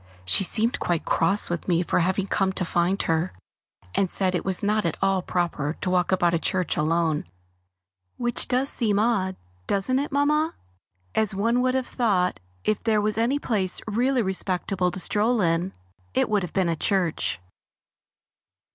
[0.25, 3.33] She seemed quite cross with me for having come to find her,
[3.93, 7.23] and said it was not at all proper to walk about a church alone,
[8.17, 9.35] which does seem odd,
[9.67, 10.55] doesn't it, Mamma?
[11.13, 15.71] As one would have thought if there was any place really respectable to stroll in,
[16.15, 17.39] it would have been a church.